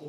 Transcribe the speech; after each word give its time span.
Hi, 0.00 0.06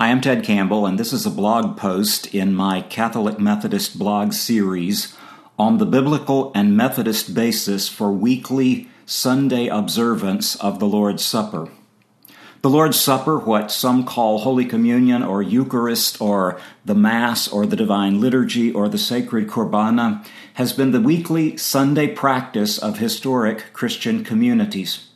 I'm 0.00 0.20
Ted 0.20 0.42
Campbell, 0.42 0.84
and 0.84 0.98
this 0.98 1.12
is 1.12 1.24
a 1.24 1.30
blog 1.30 1.76
post 1.76 2.34
in 2.34 2.56
my 2.56 2.80
Catholic 2.80 3.38
Methodist 3.38 4.00
blog 4.00 4.32
series 4.32 5.16
on 5.56 5.78
the 5.78 5.86
biblical 5.86 6.50
and 6.56 6.76
Methodist 6.76 7.36
basis 7.36 7.88
for 7.88 8.10
weekly 8.10 8.88
Sunday 9.06 9.68
observance 9.68 10.56
of 10.56 10.80
the 10.80 10.88
Lord's 10.88 11.24
Supper. 11.24 11.68
The 12.60 12.70
Lord's 12.70 12.98
Supper, 12.98 13.38
what 13.38 13.70
some 13.70 14.04
call 14.04 14.38
Holy 14.38 14.64
Communion 14.64 15.22
or 15.22 15.42
Eucharist 15.42 16.20
or 16.20 16.60
the 16.84 16.94
Mass 16.94 17.46
or 17.46 17.64
the 17.66 17.76
Divine 17.76 18.20
Liturgy 18.20 18.72
or 18.72 18.88
the 18.88 18.98
Sacred 18.98 19.48
Kurbana, 19.48 20.24
has 20.54 20.72
been 20.72 20.90
the 20.90 21.00
weekly 21.00 21.56
Sunday 21.56 22.08
practice 22.08 22.76
of 22.76 22.98
historic 22.98 23.72
Christian 23.72 24.24
communities. 24.24 25.06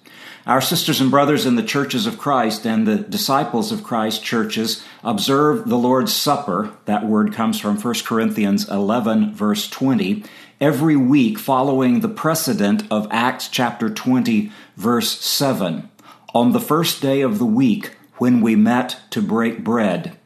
Our 0.47 0.61
sisters 0.61 1.01
and 1.01 1.11
brothers 1.11 1.45
in 1.45 1.57
the 1.57 1.65
churches 1.65 2.07
of 2.07 2.17
Christ 2.17 2.65
and 2.65 2.87
the 2.87 2.99
disciples 2.99 3.73
of 3.73 3.83
Christ 3.83 4.23
churches 4.23 4.85
observe 5.03 5.69
the 5.69 5.77
Lord's 5.77 6.15
Supper, 6.15 6.71
that 6.85 7.07
word 7.07 7.33
comes 7.33 7.59
from 7.59 7.77
1 7.77 7.95
Corinthians 8.05 8.69
11, 8.69 9.35
verse 9.35 9.69
20, 9.69 10.23
every 10.61 10.95
week 10.95 11.41
following 11.41 12.01
the 12.01 12.09
precedent 12.09 12.85
of 12.89 13.09
Acts 13.11 13.49
chapter 13.49 13.91
20, 13.91 14.53
verse 14.77 15.21
7, 15.21 15.89
on 16.35 16.53
the 16.53 16.61
first 16.61 17.03
day 17.03 17.21
of 17.21 17.39
the 17.39 17.47
week 17.47 17.97
when 18.19 18.41
we 18.41 18.57
met 18.57 18.97
to 19.11 19.21
break 19.21 19.63
bread. 19.63 20.17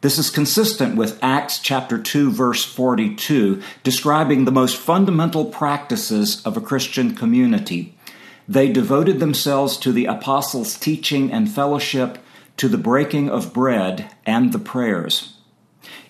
This 0.00 0.18
is 0.18 0.28
consistent 0.28 0.96
with 0.96 1.18
Acts 1.22 1.58
chapter 1.58 1.98
2 1.98 2.30
verse 2.30 2.64
42 2.64 3.62
describing 3.82 4.44
the 4.44 4.52
most 4.52 4.76
fundamental 4.76 5.46
practices 5.46 6.42
of 6.44 6.56
a 6.56 6.60
Christian 6.60 7.14
community. 7.14 7.96
They 8.46 8.70
devoted 8.70 9.20
themselves 9.20 9.76
to 9.78 9.92
the 9.92 10.04
apostles' 10.04 10.78
teaching 10.78 11.32
and 11.32 11.50
fellowship, 11.50 12.18
to 12.58 12.68
the 12.68 12.76
breaking 12.76 13.30
of 13.30 13.54
bread, 13.54 14.10
and 14.26 14.52
the 14.52 14.58
prayers. 14.58 15.34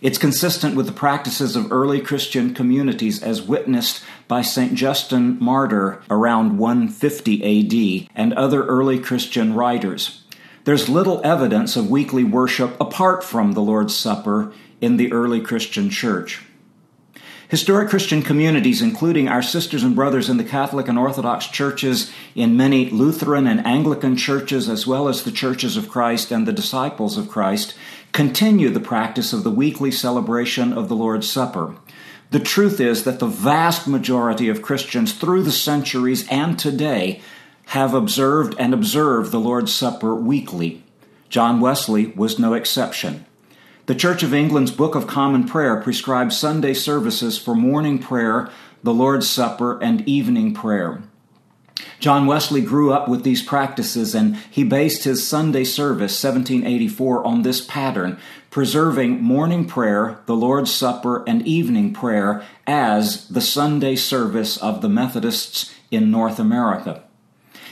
It's 0.01 0.19
consistent 0.19 0.77
with 0.77 0.87
the 0.87 0.93
practices 0.93 1.57
of 1.57 1.73
early 1.73 2.01
Christian 2.01 2.55
communities 2.55 3.23
as 3.23 3.43
witnessed 3.43 4.03
by 4.29 4.43
St. 4.43 4.75
Justin 4.75 5.39
Martyr 5.41 6.03
around 6.11 6.59
150 6.59 8.05
AD 8.05 8.09
and 8.15 8.33
other 8.35 8.65
early 8.65 8.99
Christian 8.99 9.55
writers. 9.55 10.25
There's 10.65 10.89
little 10.89 11.21
evidence 11.25 11.77
of 11.77 11.91
weekly 11.91 12.25
worship 12.25 12.81
apart 12.81 13.23
from 13.23 13.53
the 13.53 13.63
Lord's 13.63 13.95
Supper 13.95 14.53
in 14.81 14.97
the 14.97 15.13
early 15.13 15.41
Christian 15.41 15.91
church. 15.91 16.43
Historic 17.49 17.91
Christian 17.91 18.23
communities, 18.23 18.81
including 18.81 19.29
our 19.29 19.43
sisters 19.43 19.85
and 19.85 19.95
brothers 19.95 20.29
in 20.29 20.39
the 20.39 20.45
Catholic 20.45 20.89
and 20.89 20.99
Orthodox 20.99 21.47
churches, 21.47 22.11
in 22.35 22.57
many 22.57 22.89
Lutheran 22.91 23.47
and 23.47 23.65
Anglican 23.67 24.17
churches, 24.17 24.69
as 24.69 24.87
well 24.87 25.07
as 25.09 25.23
the 25.23 25.31
churches 25.31 25.77
of 25.77 25.89
Christ 25.89 26.33
and 26.33 26.49
the 26.49 26.53
disciples 26.53 27.19
of 27.19 27.29
Christ, 27.29 27.75
continue 28.15 28.71
the 28.71 28.79
practice 28.79 29.33
of 29.33 29.43
the 29.43 29.51
weekly 29.51 29.91
celebration 29.91 30.73
of 30.73 30.89
the 30.89 30.95
Lord's 30.95 31.29
Supper. 31.29 31.75
The 32.31 32.39
truth 32.39 32.79
is 32.81 33.03
that 33.03 33.19
the 33.19 33.27
vast 33.27 33.89
majority 33.89 34.49
of 34.49 34.63
Christians 34.63 35.13
through 35.13 35.43
the 35.43 35.51
centuries 35.51 36.27
and 36.31 36.57
today 36.57 37.21
have 37.67 37.93
observed 37.93 38.55
and 38.57 38.73
observe 38.73 39.33
the 39.33 39.41
Lord's 39.41 39.75
Supper 39.75 40.15
weekly. 40.15 40.85
John 41.29 41.61
Wesley 41.61 42.07
was 42.07 42.39
no 42.39 42.55
exception. 42.55 43.27
The 43.87 43.97
Church 43.97 44.23
of 44.23 44.33
England's 44.33 44.71
Book 44.71 44.95
of 44.95 45.09
Common 45.09 45.45
Prayer 45.45 45.81
prescribes 45.81 46.39
Sunday 46.39 46.73
services 46.73 47.37
for 47.37 47.57
morning 47.57 47.99
prayer, 47.99 48.49
the 48.85 48.95
Lord's 48.95 49.29
Supper, 49.29 49.83
and 49.83 50.09
evening 50.09 50.55
prayer. 50.55 51.03
John 52.05 52.27
Wesley 52.27 52.61
grew 52.61 52.93
up 52.93 53.09
with 53.09 53.25
these 53.25 53.41
practices 53.41 54.15
and 54.15 54.37
he 54.51 54.63
based 54.63 55.05
his 55.05 55.27
Sunday 55.27 55.65
service, 55.65 56.23
1784, 56.23 57.27
on 57.27 57.41
this 57.41 57.65
pattern, 57.65 58.19
preserving 58.51 59.23
morning 59.23 59.65
prayer, 59.65 60.19
the 60.27 60.37
Lord's 60.37 60.71
Supper, 60.71 61.25
and 61.27 61.41
evening 61.47 61.95
prayer 61.95 62.45
as 62.67 63.27
the 63.29 63.41
Sunday 63.41 63.97
service 63.97 64.59
of 64.59 64.83
the 64.83 64.89
Methodists 64.91 65.75
in 65.91 66.11
North 66.11 66.39
America. 66.39 67.05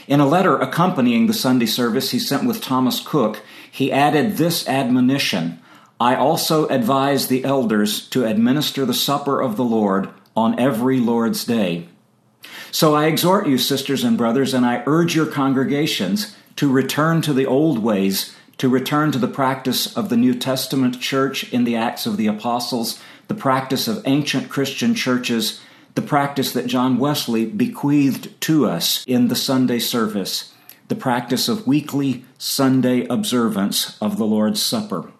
In 0.07 0.19
a 0.19 0.25
letter 0.25 0.57
accompanying 0.57 1.27
the 1.27 1.33
Sunday 1.35 1.67
service 1.67 2.09
he 2.09 2.17
sent 2.17 2.47
with 2.47 2.59
Thomas 2.59 2.99
Coke, 3.01 3.43
he 3.69 3.91
added 3.91 4.37
this 4.37 4.67
admonition 4.67 5.59
I 6.01 6.15
also 6.15 6.67
advise 6.69 7.27
the 7.27 7.45
elders 7.45 8.09
to 8.09 8.25
administer 8.25 8.83
the 8.83 8.95
supper 8.95 9.39
of 9.39 9.57
the 9.57 9.63
Lord 9.63 10.09
on 10.35 10.59
every 10.59 10.99
Lord's 10.99 11.45
day. 11.45 11.87
So 12.73 12.95
I 12.95 13.05
exhort 13.05 13.45
you, 13.45 13.59
sisters 13.59 14.03
and 14.03 14.17
brothers, 14.17 14.51
and 14.51 14.65
I 14.65 14.81
urge 14.87 15.15
your 15.15 15.27
congregations 15.27 16.35
to 16.55 16.71
return 16.71 17.21
to 17.21 17.31
the 17.31 17.45
old 17.45 17.77
ways, 17.77 18.35
to 18.57 18.67
return 18.67 19.11
to 19.11 19.19
the 19.19 19.27
practice 19.27 19.95
of 19.95 20.09
the 20.09 20.17
New 20.17 20.33
Testament 20.33 20.99
church 20.99 21.53
in 21.53 21.65
the 21.65 21.75
Acts 21.75 22.07
of 22.07 22.17
the 22.17 22.25
Apostles, 22.25 22.99
the 23.27 23.35
practice 23.35 23.87
of 23.87 24.01
ancient 24.07 24.49
Christian 24.49 24.95
churches, 24.95 25.61
the 25.93 26.01
practice 26.01 26.51
that 26.53 26.65
John 26.65 26.97
Wesley 26.97 27.45
bequeathed 27.45 28.41
to 28.41 28.65
us 28.65 29.05
in 29.05 29.27
the 29.27 29.35
Sunday 29.35 29.77
service, 29.77 30.51
the 30.87 30.95
practice 30.95 31.47
of 31.47 31.67
weekly 31.67 32.25
Sunday 32.39 33.05
observance 33.05 33.99
of 34.01 34.17
the 34.17 34.25
Lord's 34.25 34.63
Supper. 34.63 35.11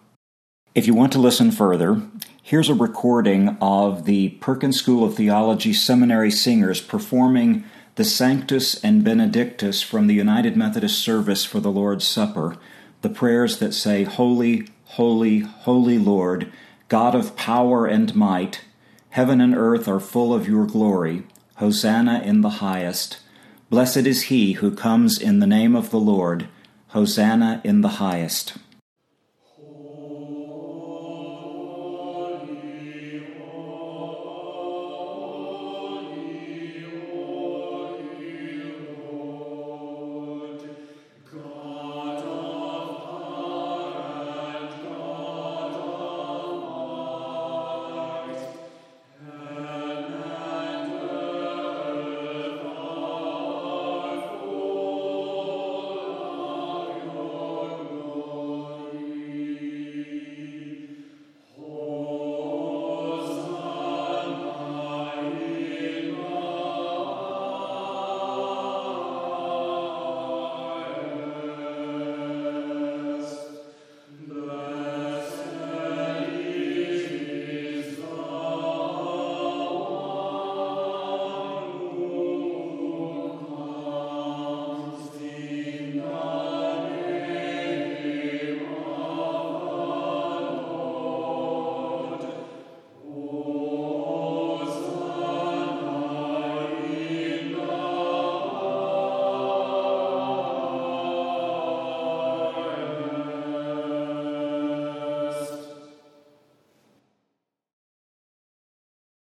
If 0.74 0.88
you 0.88 0.94
want 0.94 1.12
to 1.12 1.20
listen 1.20 1.52
further, 1.52 2.02
here's 2.46 2.68
a 2.68 2.74
recording 2.74 3.56
of 3.58 4.04
the 4.04 4.28
Perkins 4.28 4.78
School 4.78 5.02
of 5.02 5.14
Theology 5.14 5.72
seminary 5.72 6.30
singers 6.30 6.78
performing 6.78 7.64
the 7.94 8.04
Sanctus 8.04 8.84
and 8.84 9.02
Benedictus 9.02 9.82
from 9.82 10.08
the 10.08 10.14
United 10.14 10.54
Methodist 10.54 10.98
Service 10.98 11.46
for 11.46 11.58
the 11.58 11.72
Lord's 11.72 12.06
Supper, 12.06 12.58
the 13.00 13.08
prayers 13.08 13.60
that 13.60 13.72
say, 13.72 14.04
Holy, 14.04 14.68
Holy, 14.84 15.38
Holy 15.38 15.96
Lord, 15.96 16.52
God 16.88 17.14
of 17.14 17.34
power 17.34 17.86
and 17.86 18.14
might, 18.14 18.60
heaven 19.08 19.40
and 19.40 19.56
earth 19.56 19.88
are 19.88 19.98
full 19.98 20.34
of 20.34 20.46
your 20.46 20.66
glory. 20.66 21.22
Hosanna 21.56 22.20
in 22.22 22.42
the 22.42 22.60
highest. 22.60 23.20
Blessed 23.70 24.06
is 24.06 24.24
he 24.24 24.52
who 24.52 24.76
comes 24.76 25.18
in 25.18 25.38
the 25.38 25.46
name 25.46 25.74
of 25.74 25.88
the 25.88 25.98
Lord. 25.98 26.48
Hosanna 26.88 27.62
in 27.64 27.80
the 27.80 27.88
highest. 27.88 28.58